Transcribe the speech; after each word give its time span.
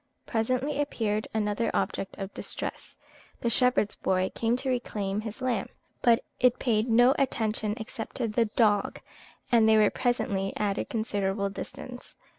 Presently 0.25 0.81
appeared 0.81 1.27
another 1.31 1.69
object 1.75 2.17
of 2.17 2.33
distress. 2.33 2.97
The 3.41 3.51
shepherd's 3.51 3.93
boy 3.93 4.31
came 4.33 4.57
to 4.57 4.69
reclaim 4.69 5.21
his 5.21 5.43
lamb; 5.43 5.69
but 6.01 6.23
it 6.39 6.57
paid 6.57 6.89
no 6.89 7.13
attention 7.19 7.75
except 7.77 8.15
to 8.15 8.27
the 8.27 8.45
dog, 8.45 8.99
and 9.51 9.69
they 9.69 9.77
were 9.77 9.91
presently 9.91 10.53
at 10.57 10.79
a 10.79 10.85
considerable 10.85 11.51
distance. 11.51 12.15